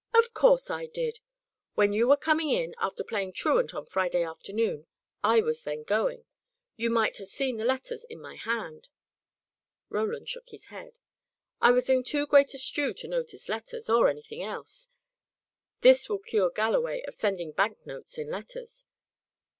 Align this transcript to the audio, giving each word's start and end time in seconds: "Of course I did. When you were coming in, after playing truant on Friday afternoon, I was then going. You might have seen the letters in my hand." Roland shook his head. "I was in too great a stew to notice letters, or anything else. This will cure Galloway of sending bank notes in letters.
"Of 0.15 0.33
course 0.33 0.71
I 0.71 0.87
did. 0.87 1.19
When 1.75 1.93
you 1.93 2.07
were 2.07 2.17
coming 2.17 2.49
in, 2.49 2.73
after 2.79 3.03
playing 3.03 3.33
truant 3.33 3.75
on 3.75 3.85
Friday 3.85 4.23
afternoon, 4.23 4.87
I 5.23 5.41
was 5.41 5.63
then 5.63 5.83
going. 5.83 6.25
You 6.75 6.89
might 6.89 7.17
have 7.17 7.27
seen 7.27 7.57
the 7.57 7.65
letters 7.65 8.03
in 8.05 8.19
my 8.19 8.33
hand." 8.33 8.89
Roland 9.89 10.27
shook 10.27 10.49
his 10.49 10.65
head. 10.73 10.97
"I 11.61 11.69
was 11.69 11.87
in 11.87 12.01
too 12.01 12.25
great 12.25 12.51
a 12.55 12.57
stew 12.57 12.95
to 12.95 13.07
notice 13.07 13.47
letters, 13.47 13.91
or 13.91 14.07
anything 14.09 14.41
else. 14.41 14.89
This 15.81 16.09
will 16.09 16.17
cure 16.17 16.49
Galloway 16.49 17.03
of 17.03 17.13
sending 17.13 17.51
bank 17.51 17.85
notes 17.85 18.17
in 18.17 18.31
letters. 18.31 18.85